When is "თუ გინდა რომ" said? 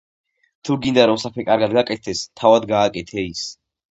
0.67-1.19